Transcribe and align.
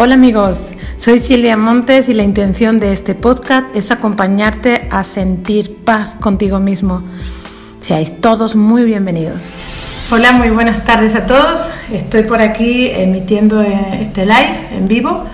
Hola 0.00 0.14
amigos, 0.14 0.74
soy 0.96 1.18
Silvia 1.18 1.56
Montes 1.56 2.08
y 2.08 2.14
la 2.14 2.22
intención 2.22 2.78
de 2.78 2.92
este 2.92 3.16
podcast 3.16 3.74
es 3.74 3.90
acompañarte 3.90 4.86
a 4.92 5.02
sentir 5.02 5.78
paz 5.84 6.14
contigo 6.14 6.60
mismo. 6.60 7.02
Seáis 7.80 8.20
todos 8.20 8.54
muy 8.54 8.84
bienvenidos. 8.84 9.50
Hola, 10.12 10.30
muy 10.30 10.50
buenas 10.50 10.84
tardes 10.84 11.16
a 11.16 11.26
todos. 11.26 11.68
Estoy 11.92 12.22
por 12.22 12.40
aquí 12.40 12.86
emitiendo 12.86 13.60
este 13.60 14.24
live 14.24 14.68
en 14.70 14.86
vivo 14.86 15.24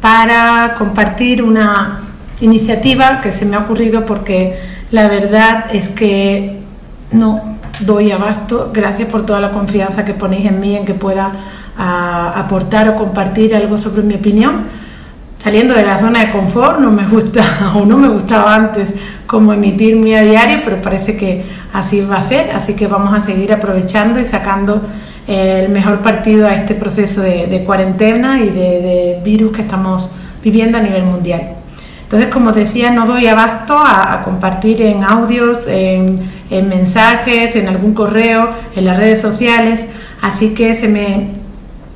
para 0.00 0.76
compartir 0.78 1.42
una 1.42 2.02
iniciativa 2.40 3.20
que 3.20 3.32
se 3.32 3.44
me 3.44 3.56
ha 3.56 3.58
ocurrido 3.58 4.06
porque 4.06 4.56
la 4.92 5.08
verdad 5.08 5.64
es 5.74 5.88
que 5.88 6.60
no 7.10 7.58
doy 7.80 8.12
abasto. 8.12 8.70
Gracias 8.72 9.08
por 9.08 9.26
toda 9.26 9.40
la 9.40 9.50
confianza 9.50 10.04
que 10.04 10.14
ponéis 10.14 10.46
en 10.46 10.60
mí 10.60 10.76
en 10.76 10.84
que 10.86 10.94
pueda 10.94 11.32
a 11.76 12.38
aportar 12.38 12.88
o 12.88 12.96
compartir 12.96 13.54
algo 13.54 13.78
sobre 13.78 14.02
mi 14.02 14.14
opinión. 14.14 14.64
Saliendo 15.42 15.74
de 15.74 15.82
la 15.82 15.98
zona 15.98 16.20
de 16.20 16.30
confort, 16.30 16.78
no 16.78 16.92
me 16.92 17.04
gusta 17.06 17.72
o 17.74 17.84
no 17.84 17.96
me 17.96 18.08
gustaba 18.08 18.54
antes 18.54 18.94
como 19.26 19.52
emitir 19.52 19.96
muy 19.96 20.14
a 20.14 20.22
diario, 20.22 20.60
pero 20.64 20.80
parece 20.80 21.16
que 21.16 21.44
así 21.72 22.00
va 22.00 22.18
a 22.18 22.22
ser, 22.22 22.52
así 22.52 22.74
que 22.74 22.86
vamos 22.86 23.12
a 23.14 23.20
seguir 23.20 23.52
aprovechando 23.52 24.20
y 24.20 24.24
sacando 24.24 24.82
eh, 25.26 25.62
el 25.64 25.72
mejor 25.72 26.00
partido 26.00 26.46
a 26.46 26.54
este 26.54 26.74
proceso 26.74 27.22
de, 27.22 27.62
cuarentena 27.64 28.40
y 28.40 28.50
de, 28.50 29.20
virus 29.24 29.52
que 29.52 29.62
estamos 29.62 30.10
viviendo 30.44 30.78
a 30.78 30.80
nivel 30.80 31.04
mundial. 31.04 31.54
Entonces, 32.04 32.28
como 32.28 32.52
decía, 32.52 32.90
no 32.90 33.06
doy 33.06 33.26
abasto 33.26 33.76
a, 33.78 34.22
compartir 34.22 34.82
en 34.82 35.02
audios, 35.02 35.66
en, 35.66 36.20
en, 36.50 36.68
mensajes, 36.68 37.56
en 37.56 37.68
algún 37.68 37.94
correo, 37.94 38.50
en 38.76 38.84
las 38.84 38.98
redes 38.98 39.20
sociales, 39.20 39.86
así 40.20 40.50
que 40.50 40.74
se 40.74 40.88
me 40.88 41.41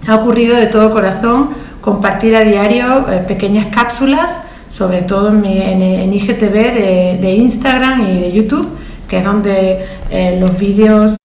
ha 0.07 0.15
ocurrido 0.17 0.57
de 0.57 0.67
todo 0.67 0.93
corazón 0.93 1.51
compartir 1.81 2.35
a 2.35 2.41
diario 2.41 3.09
eh, 3.09 3.25
pequeñas 3.27 3.67
cápsulas, 3.67 4.41
sobre 4.69 5.03
todo 5.03 5.29
en, 5.29 6.13
IGTV 6.13 7.21
de, 7.21 7.31
Instagram 7.31 8.07
y 8.09 8.19
de 8.19 8.33
YouTube, 8.33 8.69
que 9.09 9.19
es 9.19 9.25
donde 9.25 9.87
eh, 10.11 10.37
los 10.41 10.59
vídeos 10.59 11.17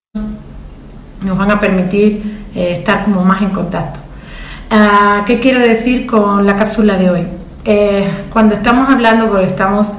nos 1.24 1.38
van 1.38 1.50
a 1.50 1.60
permitir 1.60 2.44
eh, 2.54 2.74
estar 2.74 3.06
como 3.06 3.24
más 3.24 3.42
en 3.42 3.50
contacto. 3.50 4.00
Ah, 4.70 5.24
¿Qué 5.26 5.40
quiero 5.40 5.60
decir 5.60 6.06
con 6.06 6.46
la 6.46 6.56
cápsula 6.56 6.98
de 6.98 7.10
hoy? 7.10 7.28
cuando 8.34 8.56
estamos 8.56 8.90
hablando, 8.90 9.30
porque 9.30 9.46
estamos 9.46 9.94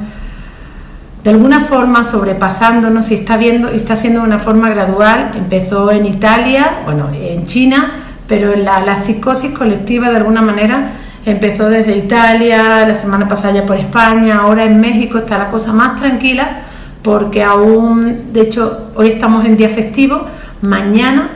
de 1.23 1.31
alguna 1.31 1.61
forma 1.61 2.03
sobrepasándonos 2.03 3.09
y 3.13 3.15
está 3.15 3.37
viendo, 3.37 3.69
está 3.69 3.95
siendo 3.95 4.21
de 4.21 4.27
una 4.27 4.41
forma 4.41 4.69
gradual, 4.71 5.31
empezó 5.37 5.93
en 5.93 6.07
Italia, 6.07 6.81
bueno, 6.85 7.09
en 7.15 7.45
China, 7.47 7.93
pero 8.33 8.57
la, 8.57 8.97
psicosis 8.97 9.51
colectiva 9.51 10.09
de 10.09 10.17
alguna 10.17 10.41
manera 10.41 10.93
empezó 11.27 11.69
desde 11.69 11.99
Italia, 11.99 12.89
la 12.89 12.95
semana 12.95 13.29
pasada 13.29 13.53
ya 13.53 13.67
por 13.67 13.77
España, 13.77 14.39
ahora 14.39 14.65
en 14.65 14.81
México 14.81 15.19
está 15.19 15.37
la 15.37 15.51
cosa 15.51 15.75
más 15.75 16.01
tranquila 16.01 16.63
porque 17.03 17.43
aún, 17.43 18.33
de 18.33 18.41
hecho, 18.41 18.91
hoy 18.95 19.09
estamos 19.09 19.45
en 19.45 19.59
día 19.59 19.69
festivo, 19.69 20.25
mañana 20.63 21.29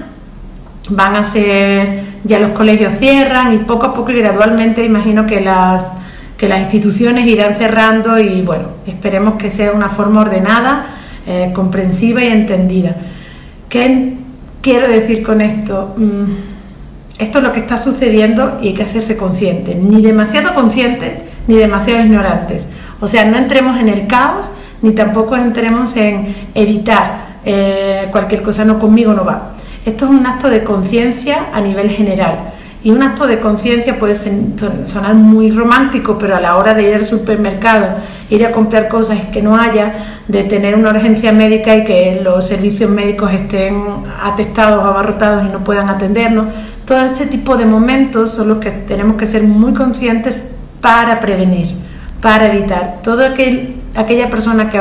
van 0.89 1.17
a 1.17 1.23
ser, 1.23 2.01
ya 2.25 2.39
los 2.39 2.53
colegios 2.53 2.95
cierran 2.99 3.53
y 3.53 3.59
poco 3.59 3.85
a 3.85 3.93
poco 3.93 4.13
y 4.13 4.15
gradualmente 4.21 4.83
imagino 4.83 5.27
que 5.27 5.43
las, 5.43 5.87
que 6.39 6.49
las 6.49 6.63
instituciones 6.63 7.27
irán 7.27 7.57
cerrando 7.57 8.19
y 8.19 8.41
bueno, 8.41 8.69
esperemos 8.87 9.35
que 9.35 9.51
sea 9.51 9.73
una 9.73 9.91
forma 9.91 10.23
ordenada, 10.23 10.87
eh, 11.27 11.53
comprensiva 11.55 12.25
y 12.25 12.29
entendida. 12.29 12.97
¿Qué 13.69 14.15
quiero 14.63 14.89
decir 14.89 15.23
con 15.23 15.43
esto? 15.43 15.95
Mm, 15.99 16.56
esto 17.19 17.39
es 17.39 17.45
lo 17.45 17.53
que 17.53 17.61
está 17.61 17.77
sucediendo 17.77 18.59
y 18.61 18.69
hay 18.69 18.75
que 18.75 18.83
hacerse 18.83 19.17
consciente, 19.17 19.75
ni 19.75 20.03
demasiado 20.03 20.55
conscientes 20.55 21.19
ni 21.47 21.57
demasiado 21.57 22.05
ignorantes. 22.05 22.67
O 23.01 23.07
sea, 23.07 23.25
no 23.25 23.39
entremos 23.39 23.79
en 23.79 23.89
el 23.89 24.07
caos 24.07 24.51
ni 24.83 24.93
tampoco 24.93 25.37
entremos 25.37 25.97
en 25.97 26.35
evitar 26.55 27.37
eh, 27.45 28.09
cualquier 28.11 28.43
cosa, 28.43 28.65
no 28.65 28.79
conmigo 28.79 29.15
no 29.15 29.25
va. 29.25 29.53
Esto 29.85 30.07
es 30.07 30.11
un 30.11 30.27
acto 30.27 30.51
de 30.51 30.65
conciencia 30.65 31.47
a 31.53 31.61
nivel 31.61 31.91
general. 31.91 32.53
Y 32.87 32.93
un 32.93 33.03
acto 33.03 33.27
de 33.27 33.41
conciencia 33.41 33.99
puede 33.99 34.15
sonar 34.15 35.15
muy 35.17 35.51
romántico, 35.51 36.17
pero 36.19 36.37
a 36.37 36.41
la 36.41 36.57
hora 36.57 36.73
de 36.73 36.89
ir 36.89 36.95
al 36.95 37.05
supermercado, 37.05 37.97
ir 38.31 38.47
a 38.47 38.53
comprar 38.53 38.87
cosas 38.87 39.19
que 39.33 39.43
no 39.43 39.57
haya, 39.57 40.21
de 40.29 40.45
tener 40.45 40.77
una 40.77 40.91
urgencia 40.91 41.33
médica 41.33 41.75
y 41.75 41.83
que 41.83 42.21
los 42.23 42.47
servicios 42.47 42.89
médicos 42.89 43.33
estén 43.33 43.83
atestados, 44.23 44.85
abarrotados 44.85 45.49
y 45.49 45.53
no 45.53 45.65
puedan 45.65 45.89
atendernos, 45.89 46.47
todo 46.85 47.01
este 47.01 47.27
tipo 47.27 47.57
de 47.57 47.67
momentos 47.67 48.31
son 48.31 48.51
los 48.51 48.59
que 48.59 48.71
tenemos 48.71 49.17
que 49.17 49.27
ser 49.27 49.43
muy 49.43 49.75
conscientes 49.75 50.45
para 50.81 51.19
prevenir, 51.19 51.75
para 52.23 52.47
evitar. 52.47 53.01
Toda 53.03 53.35
aquella 53.97 54.31
persona 54.31 54.71
que, 54.71 54.81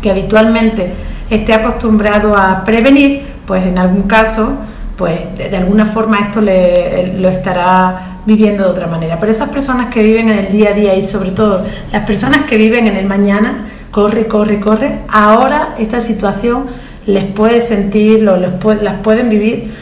que 0.00 0.12
habitualmente 0.12 0.94
esté 1.28 1.52
acostumbrado 1.52 2.34
a 2.34 2.64
prevenir, 2.64 3.26
pues 3.46 3.66
en 3.66 3.78
algún 3.78 4.04
caso, 4.04 4.56
pues 4.96 5.36
de, 5.36 5.56
alguna 5.56 5.84
forma 5.84 6.20
esto 6.20 6.40
le, 6.40 7.14
lo 7.18 7.28
estará 7.28 8.18
viviendo 8.24 8.64
de 8.64 8.70
otra 8.70 8.86
manera. 8.86 9.18
Pero 9.20 9.30
esas 9.30 9.50
personas 9.50 9.88
que 9.88 10.02
viven 10.02 10.28
en 10.30 10.38
el 10.38 10.52
día 10.52 10.70
a 10.70 10.72
día 10.72 10.94
y 10.94 11.02
sobre 11.02 11.30
todo 11.30 11.64
las 11.92 12.04
personas 12.06 12.46
que 12.46 12.56
viven 12.56 12.86
en 12.88 12.96
el 12.96 13.06
mañana, 13.06 13.68
corre, 13.90 14.26
corre, 14.26 14.60
corre, 14.60 14.98
ahora 15.08 15.74
esta 15.78 16.00
situación 16.00 16.66
les 17.06 17.24
puede 17.24 17.60
sentir, 17.60 18.22
las 18.22 18.94
pueden 19.02 19.28
vivir 19.28 19.72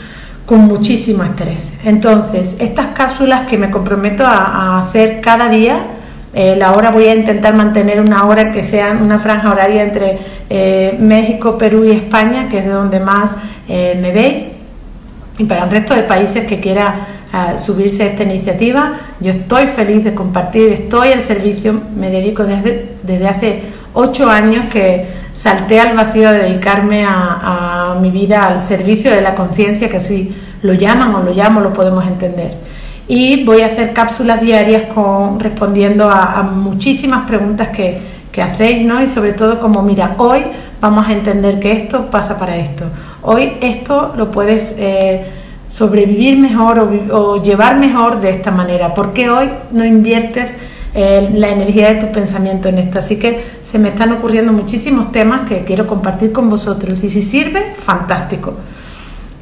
con 0.46 0.60
muchísimo 0.60 1.24
estrés. 1.24 1.78
Entonces, 1.84 2.56
estas 2.58 2.88
cápsulas 2.88 3.46
que 3.48 3.56
me 3.56 3.70
comprometo 3.70 4.24
a, 4.26 4.82
hacer 4.82 5.20
cada 5.20 5.48
día, 5.48 5.86
eh, 6.34 6.54
la 6.56 6.72
hora 6.72 6.90
voy 6.90 7.04
a 7.04 7.14
intentar 7.14 7.54
mantener 7.54 8.00
una 8.00 8.26
hora 8.26 8.52
que 8.52 8.62
sea 8.62 8.98
una 9.00 9.18
franja 9.18 9.50
horaria 9.50 9.82
entre 9.82 10.18
eh, 10.50 10.96
México, 10.98 11.56
Perú 11.56 11.84
y 11.84 11.92
España, 11.92 12.48
que 12.48 12.58
es 12.58 12.64
de 12.66 12.72
donde 12.72 13.00
más 13.00 13.36
eh, 13.68 13.98
me 14.00 14.12
veis. 14.12 14.50
Y 15.38 15.44
para 15.44 15.64
el 15.64 15.70
resto 15.70 15.94
de 15.94 16.02
países 16.02 16.46
que 16.46 16.60
quiera 16.60 17.06
subirse 17.56 18.04
a 18.04 18.06
esta 18.06 18.22
iniciativa, 18.22 18.94
yo 19.20 19.30
estoy 19.30 19.66
feliz 19.66 20.04
de 20.04 20.14
compartir, 20.14 20.72
estoy 20.72 21.12
al 21.12 21.20
servicio, 21.20 21.80
me 21.96 22.10
dedico 22.10 22.44
desde, 22.44 22.96
desde 23.02 23.26
hace 23.26 23.62
ocho 23.92 24.30
años 24.30 24.66
que 24.70 25.06
salté 25.32 25.80
al 25.80 25.96
vacío 25.96 26.30
de 26.30 26.38
dedicarme 26.38 27.04
a, 27.06 27.96
mi 28.00 28.10
vida 28.10 28.46
al 28.46 28.60
servicio 28.60 29.10
de 29.10 29.20
la 29.20 29.34
conciencia, 29.34 29.88
que 29.88 29.96
así 29.96 30.34
lo 30.62 30.72
llaman 30.72 31.14
o 31.14 31.22
lo 31.22 31.32
llamo, 31.32 31.60
lo 31.60 31.72
podemos 31.72 32.06
entender. 32.06 32.52
Y 33.06 33.44
voy 33.44 33.62
a 33.62 33.66
hacer 33.66 33.92
cápsulas 33.92 34.40
diarias 34.40 34.84
respondiendo 35.38 36.10
a, 36.10 36.42
muchísimas 36.42 37.26
preguntas 37.26 37.68
que, 37.68 37.98
que, 38.30 38.42
hacéis, 38.42 38.84
¿no? 38.84 39.02
Y 39.02 39.06
sobre 39.06 39.32
todo 39.32 39.60
como, 39.60 39.82
mira, 39.82 40.14
hoy 40.18 40.44
vamos 40.80 41.08
a 41.08 41.12
entender 41.12 41.60
que 41.60 41.72
esto 41.72 42.10
pasa 42.10 42.38
para 42.38 42.56
esto. 42.56 42.84
Hoy 43.26 43.56
esto 43.62 44.12
lo 44.16 44.30
puedes 44.30 44.74
eh, 44.76 45.24
sobrevivir 45.70 46.38
mejor 46.38 46.78
o, 47.10 47.42
llevar 47.42 47.78
mejor 47.78 48.20
de 48.20 48.28
esta 48.28 48.50
manera. 48.50 48.94
porque 48.94 49.30
hoy 49.30 49.50
no 49.72 49.82
inviertes 49.84 50.50
eh, 50.94 51.30
la 51.32 51.48
energía 51.48 51.94
de 51.94 52.00
tu 52.00 52.12
pensamiento 52.12 52.68
en 52.68 52.78
esto. 52.78 52.98
Así 52.98 53.18
que 53.18 53.42
se 53.62 53.78
me 53.78 53.88
están 53.88 54.12
ocurriendo 54.12 54.52
muchísimos 54.52 55.10
temas 55.10 55.48
que 55.48 55.64
quiero 55.64 55.86
compartir 55.86 56.32
con 56.32 56.50
vosotros 56.50 57.02
y 57.02 57.08
si 57.08 57.22
sirve, 57.22 57.74
fantástico. 57.74 58.54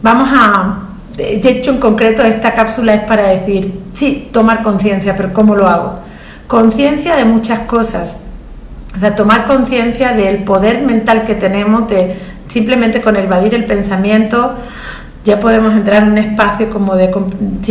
Vamos 0.01 0.29
a, 0.33 0.79
de 1.17 1.41
hecho 1.51 1.73
en 1.73 1.79
concreto 1.79 2.23
esta 2.23 2.55
cápsula 2.55 2.95
es 2.95 3.03
para 3.03 3.25
decir, 3.29 3.81
sí, 3.95 4.29
tomar 4.33 4.63
conciencia, 4.63 5.17
pero 5.17 5.33
¿cómo 5.33 5.57
lo 5.57 5.67
hago? 5.67 5.99
Conciencia 6.47 7.17
de 7.17 7.25
muchas 7.25 7.61
cosas. 7.61 8.17
O 8.95 9.01
sea, 9.01 9.15
tomar 9.15 9.47
conciencia 9.47 10.13
del 10.13 10.45
poder 10.45 10.83
mental 10.83 11.25
que 11.25 11.35
tenemos, 11.35 11.89
de 11.89 12.15
simplemente 12.53 13.01
con 13.01 13.17
evadir 13.17 13.55
el 13.55 13.65
pensamiento, 13.65 14.55
ya 15.25 15.41
podemos 15.41 15.73
entrar 15.73 16.03
en 16.03 16.13
un 16.13 16.19
espacio 16.19 16.71
como 16.71 16.97
de, 16.97 17.11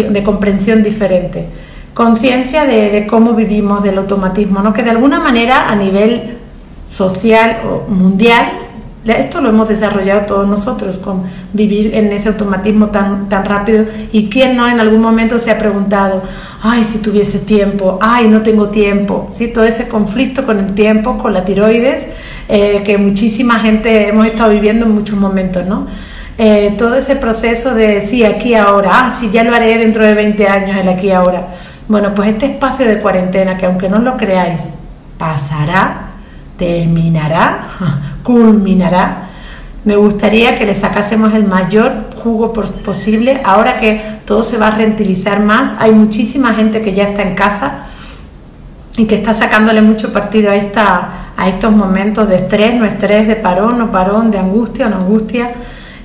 de 0.10 0.24
comprensión 0.24 0.84
diferente 0.84 1.48
conciencia 1.94 2.66
de, 2.66 3.06
cómo 3.08 3.34
vivimos 3.34 3.84
del 3.84 3.98
automatismo, 3.98 4.62
¿no? 4.62 4.74
que 4.74 4.84
de 4.84 4.92
alguna 4.92 5.20
manera 5.20 5.70
a 5.70 5.76
nivel 5.76 6.38
social 6.86 7.62
o 7.66 7.90
mundial, 7.90 8.61
esto 9.06 9.42
lo 9.42 9.50
hemos 9.50 9.68
desarrollado 9.68 10.22
todos 10.22 10.48
nosotros, 10.48 11.00
con 11.00 11.24
vivir 11.54 11.96
en 11.96 12.12
ese 12.12 12.30
automatismo 12.30 12.88
tan, 12.88 13.30
tan 13.30 13.46
rápido 13.46 13.86
y 14.12 14.30
quién 14.30 14.56
no 14.56 14.68
en 14.68 14.80
algún 14.80 15.02
momento 15.02 15.40
se 15.40 15.50
ha 15.50 15.58
preguntado, 15.58 16.22
ay, 16.62 16.84
si 16.84 17.00
tuviese 17.00 17.40
tiempo, 17.40 17.98
ay, 18.00 18.28
no 18.28 18.42
tengo 18.42 18.70
tiempo, 18.70 19.28
¿sí? 19.34 19.48
todo 19.48 19.64
ese 19.64 19.88
conflicto 19.88 20.46
con 20.46 20.60
el 20.60 20.74
tiempo, 20.74 21.18
con 21.18 21.34
la 21.34 21.44
tiroides, 21.46 22.06
eh, 22.48 22.84
que 22.86 22.98
muchísima 22.98 23.60
gente 23.60 24.10
hemos 24.10 24.28
estado 24.28 24.52
viviendo 24.52 24.86
en 24.86 24.94
muchos 24.94 25.18
momentos, 25.18 25.66
¿no? 25.66 25.88
Eh, 26.38 26.76
todo 26.78 26.96
ese 26.96 27.16
proceso 27.16 27.74
de 27.74 28.02
sí, 28.02 28.24
aquí 28.24 28.56
ahora, 28.56 29.06
ah, 29.06 29.10
sí, 29.10 29.30
ya 29.32 29.44
lo 29.44 29.56
haré 29.56 29.78
dentro 29.78 30.06
de 30.06 30.14
20 30.16 30.48
años, 30.48 30.78
el 30.78 30.90
aquí 30.90 31.12
ahora. 31.12 31.48
Bueno, 31.88 32.14
pues 32.16 32.30
este 32.30 32.46
espacio 32.46 32.88
de 32.88 33.00
cuarentena, 33.00 33.58
que 33.58 33.66
aunque 33.66 33.90
no 33.90 34.00
lo 34.00 34.16
creáis, 34.18 34.70
pasará, 35.18 36.11
terminará, 36.58 37.68
culminará, 38.24 39.30
me 39.84 39.96
gustaría 39.96 40.56
que 40.58 40.66
le 40.66 40.76
sacásemos 40.76 41.34
el 41.34 41.44
mayor 41.44 42.12
jugo 42.22 42.54
posible. 42.54 43.42
Ahora 43.44 43.80
que 43.80 44.20
todo 44.26 44.44
se 44.44 44.58
va 44.58 44.68
a 44.68 44.72
reutilizar 44.72 45.40
más, 45.40 45.74
hay 45.80 45.92
muchísima 45.92 46.54
gente 46.54 46.82
que 46.82 46.94
ya 46.94 47.06
está 47.06 47.24
en 47.24 47.34
casa 47.34 47.86
y 48.96 49.06
que 49.06 49.16
está 49.16 49.34
sacándole 49.34 49.82
mucho 49.82 50.14
partido 50.14 50.52
a, 50.52 50.56
esta, 50.56 51.10
a 51.36 51.50
estos 51.50 51.72
momentos 51.72 52.30
de 52.30 52.36
estrés, 52.36 52.76
no 52.76 52.86
estrés, 52.86 53.28
de 53.28 53.36
parón, 53.36 53.80
no 53.80 53.92
parón, 53.92 54.30
de 54.30 54.38
angustia, 54.38 54.88
no 54.88 54.98
angustia. 54.98 55.52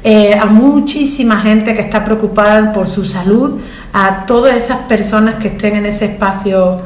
Eh, 0.02 0.38
a 0.40 0.46
muchísima 0.46 1.40
gente 1.40 1.74
que 1.74 1.80
está 1.80 2.02
preocupada 2.02 2.72
por 2.72 2.88
su 2.88 3.04
salud, 3.04 3.60
a 3.92 4.24
todas 4.24 4.54
esas 4.54 4.78
personas 4.82 5.34
que 5.34 5.48
estén 5.48 5.76
en 5.76 5.86
ese 5.86 6.06
espacio 6.06 6.80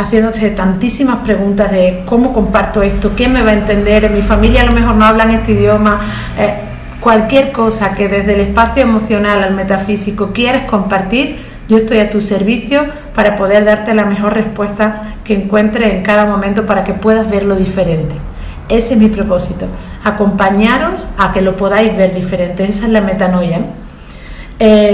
haciéndose 0.00 0.50
tantísimas 0.50 1.18
preguntas 1.18 1.70
de 1.70 2.02
cómo 2.06 2.32
comparto 2.32 2.82
esto, 2.82 3.12
quién 3.14 3.34
me 3.34 3.42
va 3.42 3.50
a 3.50 3.54
entender, 3.54 4.04
en 4.04 4.14
mi 4.14 4.22
familia 4.22 4.62
a 4.62 4.64
lo 4.64 4.72
mejor 4.72 4.94
no 4.94 5.04
hablan 5.04 5.30
este 5.30 5.52
idioma, 5.52 6.00
eh, 6.38 6.54
cualquier 7.00 7.52
cosa 7.52 7.94
que 7.94 8.08
desde 8.08 8.34
el 8.34 8.40
espacio 8.40 8.82
emocional 8.82 9.42
al 9.42 9.54
metafísico 9.54 10.32
quieres 10.32 10.64
compartir, 10.64 11.40
yo 11.68 11.76
estoy 11.76 11.98
a 11.98 12.10
tu 12.10 12.20
servicio 12.20 12.86
para 13.14 13.36
poder 13.36 13.66
darte 13.66 13.92
la 13.94 14.06
mejor 14.06 14.32
respuesta 14.32 15.14
que 15.22 15.34
encuentre 15.34 15.94
en 15.94 16.02
cada 16.02 16.24
momento 16.24 16.64
para 16.64 16.82
que 16.82 16.94
puedas 16.94 17.30
verlo 17.30 17.54
diferente. 17.54 18.14
Ese 18.70 18.94
es 18.94 19.00
mi 19.00 19.08
propósito, 19.08 19.66
acompañaros 20.02 21.06
a 21.18 21.32
que 21.32 21.42
lo 21.42 21.56
podáis 21.58 21.94
ver 21.94 22.14
diferente. 22.14 22.64
Esa 22.64 22.86
es 22.86 22.90
la 22.90 23.02
metanoia. 23.02 23.60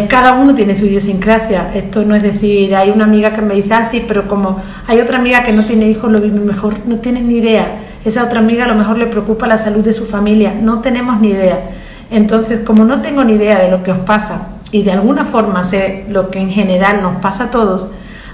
Cada 0.09 0.35
uno 0.35 0.55
tiene 0.55 0.77
su 0.77 0.87
idiosincrasia. 0.87 1.73
Esto 1.75 2.05
no 2.05 2.15
es 2.15 2.23
decir, 2.23 2.75
hay 2.77 2.91
una 2.91 3.03
amiga 3.05 3.33
que 3.35 3.43
me 3.43 3.55
dice 3.55 3.75
así, 3.75 4.01
ah, 4.01 4.05
pero 4.07 4.29
como 4.29 4.63
hay 4.87 5.01
otra 5.01 5.19
amiga 5.19 5.43
que 5.43 5.53
no 5.53 5.67
tiene 5.67 5.89
hijos, 5.89 6.13
lo 6.13 6.21
mejor, 6.21 6.75
no 6.87 6.97
tienes 6.97 7.25
ni 7.25 7.39
idea. 7.39 7.79
Esa 8.05 8.25
otra 8.25 8.39
amiga 8.39 8.67
a 8.67 8.69
lo 8.69 8.77
mejor 8.77 8.97
le 8.97 9.07
preocupa 9.07 9.49
la 9.49 9.59
salud 9.59 9.83
de 9.85 9.93
su 9.93 10.07
familia, 10.07 10.55
no 10.55 10.83
tenemos 10.83 11.21
ni 11.21 11.31
idea. 11.31 11.71
Entonces, 12.13 12.61
como 12.61 12.85
no 12.85 13.03
tengo 13.03 13.25
ni 13.25 13.33
idea 13.33 13.59
de 13.59 13.69
lo 13.69 13.83
que 13.83 13.91
os 13.91 13.99
pasa 13.99 14.51
y 14.71 14.85
de 14.85 14.93
alguna 14.93 15.25
forma 15.25 15.65
sé 15.65 16.05
lo 16.09 16.31
que 16.31 16.39
en 16.39 16.51
general 16.51 17.03
nos 17.03 17.17
pasa 17.17 17.45
a 17.45 17.51
todos, 17.51 17.89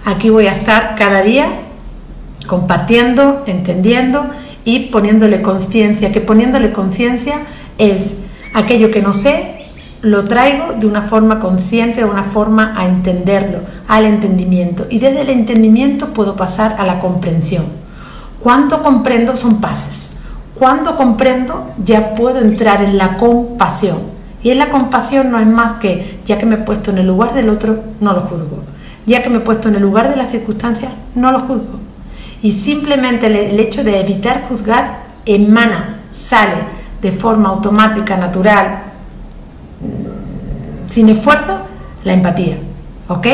aquí 0.04 0.28
voy 0.28 0.48
a 0.48 0.52
estar 0.52 0.96
cada 0.96 1.22
día 1.22 1.46
compartiendo, 2.46 3.44
entendiendo 3.46 4.26
y 4.66 4.90
poniéndole 4.90 5.40
conciencia, 5.40 6.12
que 6.12 6.20
poniéndole 6.20 6.72
conciencia 6.72 7.36
es 7.78 8.18
aquello 8.52 8.90
que 8.90 9.00
no 9.00 9.14
sé, 9.14 9.61
lo 10.02 10.24
traigo 10.24 10.74
de 10.78 10.86
una 10.86 11.02
forma 11.02 11.38
consciente, 11.38 12.00
de 12.00 12.06
una 12.06 12.24
forma 12.24 12.74
a 12.76 12.86
entenderlo, 12.86 13.60
al 13.88 14.04
entendimiento. 14.04 14.86
Y 14.90 14.98
desde 14.98 15.22
el 15.22 15.30
entendimiento 15.30 16.08
puedo 16.08 16.36
pasar 16.36 16.76
a 16.78 16.86
la 16.86 16.98
comprensión. 16.98 17.64
Cuando 18.40 18.82
comprendo 18.82 19.36
son 19.36 19.60
pases. 19.60 20.16
Cuando 20.58 20.96
comprendo 20.96 21.70
ya 21.82 22.14
puedo 22.14 22.40
entrar 22.40 22.82
en 22.82 22.98
la 22.98 23.16
compasión. 23.16 23.98
Y 24.42 24.50
en 24.50 24.58
la 24.58 24.70
compasión 24.70 25.30
no 25.30 25.38
es 25.38 25.46
más 25.46 25.74
que, 25.74 26.20
ya 26.24 26.36
que 26.36 26.46
me 26.46 26.56
he 26.56 26.58
puesto 26.58 26.90
en 26.90 26.98
el 26.98 27.06
lugar 27.06 27.32
del 27.32 27.48
otro, 27.48 27.78
no 28.00 28.12
lo 28.12 28.22
juzgo. 28.22 28.64
Ya 29.06 29.22
que 29.22 29.30
me 29.30 29.38
he 29.38 29.40
puesto 29.40 29.68
en 29.68 29.76
el 29.76 29.82
lugar 29.82 30.10
de 30.10 30.16
las 30.16 30.30
circunstancias, 30.30 30.92
no 31.14 31.30
lo 31.30 31.40
juzgo 31.40 31.82
y 32.42 32.50
simplemente 32.52 33.26
el 33.26 33.58
hecho 33.60 33.84
de 33.84 34.00
evitar 34.00 34.42
juzgar 34.48 35.04
emana, 35.24 36.00
sale 36.12 36.56
de 37.00 37.12
forma 37.12 37.50
automática, 37.50 38.16
natural, 38.16 38.82
sin 40.92 41.08
esfuerzo, 41.08 41.58
la 42.04 42.12
empatía. 42.12 42.58
¿Ok? 43.08 43.26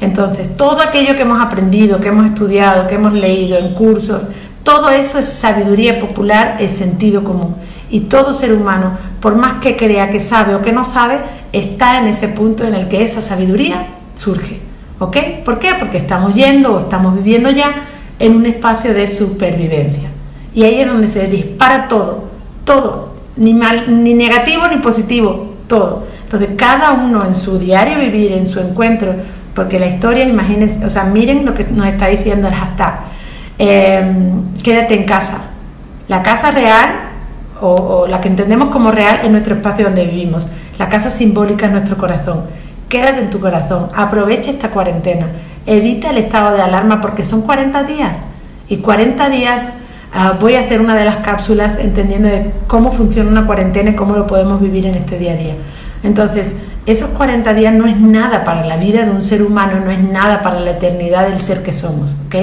Entonces, 0.00 0.56
todo 0.56 0.80
aquello 0.80 1.14
que 1.14 1.22
hemos 1.22 1.40
aprendido, 1.40 2.00
que 2.00 2.08
hemos 2.08 2.26
estudiado, 2.26 2.88
que 2.88 2.96
hemos 2.96 3.12
leído 3.12 3.56
en 3.56 3.72
cursos, 3.74 4.24
todo 4.64 4.88
eso 4.88 5.20
es 5.20 5.26
sabiduría 5.26 6.00
popular, 6.00 6.56
es 6.58 6.72
sentido 6.72 7.22
común. 7.22 7.54
Y 7.88 8.00
todo 8.00 8.32
ser 8.32 8.52
humano, 8.52 8.98
por 9.20 9.36
más 9.36 9.60
que 9.60 9.76
crea 9.76 10.10
que 10.10 10.18
sabe 10.18 10.56
o 10.56 10.62
que 10.62 10.72
no 10.72 10.84
sabe, 10.84 11.20
está 11.52 11.98
en 11.98 12.08
ese 12.08 12.28
punto 12.28 12.64
en 12.64 12.74
el 12.74 12.88
que 12.88 13.04
esa 13.04 13.20
sabiduría 13.20 13.86
surge. 14.16 14.58
¿Ok? 14.98 15.16
¿Por 15.44 15.60
qué? 15.60 15.76
Porque 15.78 15.98
estamos 15.98 16.34
yendo 16.34 16.74
o 16.74 16.78
estamos 16.78 17.14
viviendo 17.14 17.50
ya 17.50 17.74
en 18.18 18.34
un 18.34 18.46
espacio 18.46 18.92
de 18.92 19.06
supervivencia. 19.06 20.08
Y 20.52 20.64
ahí 20.64 20.80
es 20.80 20.88
donde 20.88 21.06
se 21.06 21.28
dispara 21.28 21.86
todo, 21.86 22.24
todo, 22.64 23.14
ni, 23.36 23.54
mal, 23.54 24.02
ni 24.02 24.14
negativo 24.14 24.66
ni 24.66 24.78
positivo, 24.78 25.54
todo. 25.68 26.13
Entonces, 26.34 26.56
cada 26.58 26.92
uno 26.92 27.24
en 27.24 27.32
su 27.32 27.58
diario 27.58 27.98
vivir, 27.98 28.32
en 28.32 28.48
su 28.48 28.58
encuentro, 28.58 29.14
porque 29.54 29.78
la 29.78 29.86
historia, 29.86 30.24
imagínense, 30.24 30.84
o 30.84 30.90
sea, 30.90 31.04
miren 31.04 31.46
lo 31.46 31.54
que 31.54 31.64
nos 31.64 31.86
está 31.86 32.08
diciendo 32.08 32.48
el 32.48 32.54
hashtag, 32.54 32.94
em, 33.56 34.52
quédate 34.62 34.94
en 34.94 35.04
casa. 35.04 35.42
La 36.08 36.24
casa 36.24 36.50
real, 36.50 36.90
o, 37.60 37.70
o 37.72 38.06
la 38.08 38.20
que 38.20 38.28
entendemos 38.28 38.70
como 38.70 38.90
real, 38.90 39.20
es 39.22 39.30
nuestro 39.30 39.54
espacio 39.54 39.84
donde 39.84 40.06
vivimos. 40.06 40.48
La 40.76 40.88
casa 40.88 41.08
simbólica 41.08 41.66
es 41.66 41.72
nuestro 41.72 41.96
corazón. 41.96 42.40
Quédate 42.88 43.20
en 43.20 43.30
tu 43.30 43.38
corazón, 43.38 43.90
aprovecha 43.94 44.50
esta 44.50 44.70
cuarentena, 44.70 45.26
evita 45.66 46.10
el 46.10 46.18
estado 46.18 46.54
de 46.56 46.62
alarma 46.62 47.00
porque 47.00 47.24
son 47.24 47.42
40 47.42 47.84
días 47.84 48.16
y 48.68 48.78
40 48.78 49.30
días 49.30 49.72
ah, 50.12 50.36
voy 50.40 50.56
a 50.56 50.60
hacer 50.60 50.80
una 50.80 50.94
de 50.94 51.04
las 51.04 51.16
cápsulas 51.16 51.78
entendiendo 51.78 52.28
cómo 52.66 52.92
funciona 52.92 53.30
una 53.30 53.46
cuarentena 53.46 53.90
y 53.90 53.94
cómo 53.94 54.16
lo 54.16 54.26
podemos 54.26 54.60
vivir 54.60 54.86
en 54.86 54.96
este 54.96 55.18
día 55.18 55.32
a 55.32 55.36
día. 55.36 55.54
Entonces, 56.04 56.54
esos 56.86 57.08
40 57.10 57.54
días 57.54 57.74
no 57.74 57.86
es 57.86 57.98
nada 57.98 58.44
para 58.44 58.64
la 58.64 58.76
vida 58.76 59.04
de 59.04 59.10
un 59.10 59.22
ser 59.22 59.42
humano, 59.42 59.80
no 59.84 59.90
es 59.90 60.02
nada 60.02 60.42
para 60.42 60.60
la 60.60 60.72
eternidad 60.72 61.28
del 61.28 61.40
ser 61.40 61.62
que 61.62 61.72
somos, 61.72 62.14
¿ok? 62.26 62.36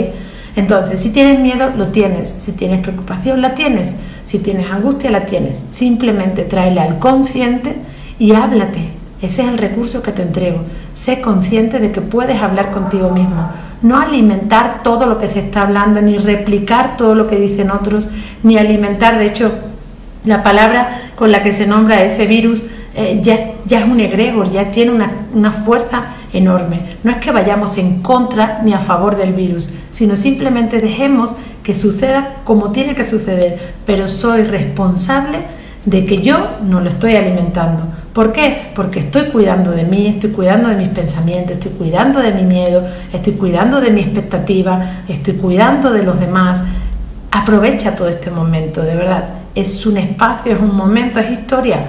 Entonces, 0.56 1.00
si 1.00 1.12
tienes 1.12 1.40
miedo, 1.40 1.70
lo 1.78 1.88
tienes. 1.88 2.30
Si 2.30 2.52
tienes 2.52 2.82
preocupación, 2.82 3.42
la 3.42 3.56
tienes. 3.56 3.94
Si 4.26 4.40
tienes 4.40 4.70
angustia, 4.70 5.12
la 5.12 5.26
tienes. 5.26 5.64
Simplemente 5.68 6.44
tráela 6.44 6.84
al 6.84 7.00
consciente 7.00 7.76
y 8.20 8.34
háblate. 8.34 8.90
Ese 9.22 9.44
es 9.44 9.48
el 9.48 9.58
recurso 9.58 10.02
que 10.02 10.12
te 10.12 10.24
entrego. 10.24 10.62
Sé 10.94 11.22
consciente 11.22 11.80
de 11.80 11.92
que 11.92 12.02
puedes 12.02 12.42
hablar 12.42 12.72
contigo 12.72 13.12
mismo. 13.12 13.50
No 13.82 13.98
alimentar 14.00 14.84
todo 14.84 15.06
lo 15.06 15.20
que 15.20 15.28
se 15.28 15.40
está 15.40 15.62
hablando, 15.62 16.02
ni 16.02 16.18
replicar 16.18 16.98
todo 16.98 17.16
lo 17.16 17.28
que 17.28 17.38
dicen 17.38 17.72
otros, 17.72 18.10
ni 18.44 18.58
alimentar, 18.58 19.18
de 19.18 19.28
hecho, 19.28 19.52
la 20.26 20.44
palabra 20.44 21.12
con 21.16 21.32
la 21.32 21.44
que 21.44 21.54
se 21.54 21.68
nombra 21.68 22.04
ese 22.04 22.26
virus 22.26 22.66
eh, 22.96 23.20
ya, 23.22 23.54
ya, 23.66 23.80
es 23.80 23.86
un 23.86 24.00
egregor, 24.00 24.52
ya 24.52 24.72
tiene 24.72 24.92
una, 24.92 25.12
una 25.34 25.52
fuerza 25.52 26.08
enorme. 26.34 26.98
No 27.04 27.12
es 27.12 27.18
que 27.18 27.32
vayamos 27.32 27.78
en 27.78 28.02
contra 28.02 28.62
ni 28.64 28.74
a 28.74 28.80
favor 28.80 29.16
del 29.16 29.34
virus, 29.34 29.70
sino 29.90 30.16
simplemente 30.16 30.80
dejemos 30.80 31.32
que 31.64 31.74
suceda 31.74 32.36
como 32.44 32.72
tiene 32.72 32.96
que 32.96 33.04
suceder, 33.04 33.74
pero 33.86 34.08
soy 34.08 34.44
responsable 34.44 35.40
de 35.86 36.06
que 36.06 36.22
yo 36.22 36.58
no 36.64 36.82
lo 36.82 36.90
estoy 36.90 37.16
alimentando 37.16 37.84
¿Por 38.14 38.34
qué? 38.34 38.72
Porque 38.76 39.00
estoy 39.00 39.30
cuidando 39.30 39.72
de 39.72 39.86
mí, 39.86 40.08
estoy 40.08 40.32
cuidando 40.32 40.68
de 40.68 40.76
mis 40.76 40.90
pensamientos, 40.90 41.54
estoy 41.54 41.72
cuidando 41.72 42.20
de 42.20 42.34
mi 42.34 42.44
miedo, 42.44 42.86
estoy 43.14 43.34
cuidando 43.34 43.80
de 43.80 43.90
mi 43.90 44.02
expectativa, 44.02 45.04
estoy 45.08 45.36
cuidando 45.36 45.92
de 45.92 46.04
los 46.04 46.20
demás. 46.20 46.62
Aprovecha 47.32 47.96
todo 47.96 48.10
este 48.10 48.30
momento, 48.30 48.82
de 48.82 48.96
verdad. 48.96 49.41
Es 49.56 49.86
un 49.86 49.98
espacio, 49.98 50.54
es 50.54 50.62
un 50.62 50.76
momento, 50.76 51.20
es 51.20 51.32
historia 51.32 51.80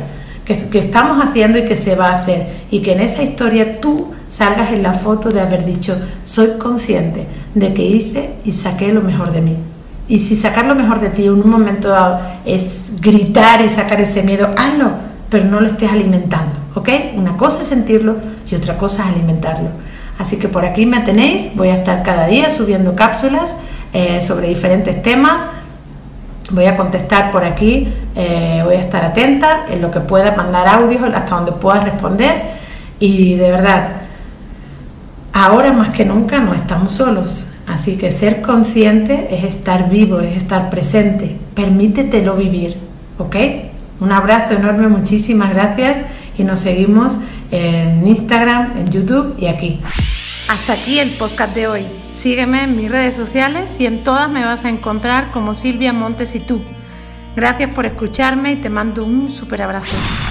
que, 0.45 0.78
estamos 0.78 1.25
haciendo 1.25 1.59
y 1.59 1.64
que 1.64 1.76
se 1.76 1.95
va 1.95 2.09
a 2.09 2.19
hacer. 2.21 2.62
Y 2.71 2.81
que 2.81 2.92
en 2.92 3.00
esa 3.00 3.23
historia 3.23 3.81
tú 3.81 4.09
salgas 4.28 4.73
en 4.73 4.83
la 4.83 4.95
foto 4.95 5.31
de 5.31 5.40
haber 5.40 5.64
dicho, 5.64 5.97
soy 6.25 6.59
consciente 6.59 7.26
de 7.54 7.75
que 7.75 7.83
hice 7.83 8.31
y 8.45 8.52
saqué 8.52 8.92
lo 8.92 9.02
mejor 9.02 9.33
de 9.33 9.40
mí. 9.40 9.57
Y 10.09 10.19
si 10.19 10.37
sacar 10.37 10.66
lo 10.66 10.75
mejor 10.75 11.00
de 11.00 11.11
ti 11.11 11.25
en 11.25 11.33
un 11.35 11.49
momento 11.49 11.88
dado 11.88 12.21
es 12.45 12.92
gritar 13.00 13.64
y 13.64 13.69
sacar 13.69 14.00
ese 14.00 14.23
miedo, 14.23 14.50
hazlo 14.57 15.12
pero 15.33 15.47
no 15.47 15.61
lo 15.61 15.66
estés 15.66 15.90
alimentando, 15.90 16.52
¿ok? 16.75 16.90
Una 17.16 17.38
cosa 17.38 17.62
es 17.62 17.69
sentirlo 17.69 18.16
y 18.50 18.54
otra 18.54 18.76
cosa 18.76 19.04
es 19.04 19.16
alimentarlo. 19.16 19.71
Así 20.19 20.37
que 20.37 20.47
por 20.47 20.66
aquí 20.66 20.85
me 20.85 21.00
tenéis, 21.00 21.57
voy 21.57 21.69
a 21.69 21.76
estar 21.76 22.02
cada 22.02 22.26
día 22.26 22.50
subiendo 22.50 22.95
cápsulas 22.95 23.57
eh, 23.95 24.21
sobre 24.21 24.49
diferentes 24.49 25.02
temas. 25.02 25.49
Voy 26.52 26.66
a 26.66 26.76
contestar 26.76 27.32
por 27.32 27.44
aquí, 27.44 27.88
eh, 28.14 28.61
voy 28.64 28.76
a 28.76 28.80
estar 28.80 29.04
atenta 29.04 29.66
en 29.71 29.82
lo 29.82 29.90
que 29.90 30.00
pueda, 30.00 30.37
mandar 30.37 30.68
audios 30.68 31.02
hasta 31.14 31.35
donde 31.35 31.52
pueda 31.52 31.80
responder. 31.80 32.42
Y 33.00 33.35
de 33.35 33.50
verdad, 33.50 33.88
ahora 35.32 35.73
más 35.73 35.90
que 35.90 36.04
nunca 36.04 36.38
no 36.38 36.54
estamos 36.54 36.92
solos. 36.92 37.47
Así 37.66 37.97
que 37.97 38.11
ser 38.11 38.42
consciente 38.42 39.28
es 39.30 39.44
estar 39.44 39.88
vivo, 39.88 40.21
es 40.21 40.37
estar 40.37 40.68
presente. 40.68 41.37
Permítetelo 41.54 42.37
vivir, 42.37 42.76
¿ok? 43.18 43.37
Un 44.00 44.12
abrazo 44.12 44.54
enorme, 44.54 44.88
muchísimas 44.88 45.54
gracias 45.54 45.99
y 46.37 46.44
nos 46.44 46.59
seguimos 46.59 47.18
en 47.50 48.06
Instagram, 48.06 48.76
en 48.78 48.90
YouTube 48.90 49.37
y 49.38 49.47
aquí. 49.47 49.80
Hasta 50.49 50.73
aquí 50.75 50.99
el 50.99 51.11
podcast 51.11 51.54
de 51.54 51.66
hoy. 51.66 52.01
Sígueme 52.12 52.64
en 52.64 52.76
mis 52.76 52.90
redes 52.90 53.14
sociales 53.14 53.76
y 53.78 53.87
en 53.87 54.04
todas 54.04 54.31
me 54.31 54.45
vas 54.45 54.64
a 54.64 54.69
encontrar 54.69 55.31
como 55.33 55.54
Silvia 55.54 55.92
Montes 55.92 56.35
y 56.35 56.40
tú. 56.40 56.62
Gracias 57.35 57.71
por 57.71 57.87
escucharme 57.87 58.52
y 58.52 58.57
te 58.57 58.69
mando 58.69 59.04
un 59.04 59.31
súper 59.31 59.62
abrazo. 59.62 60.22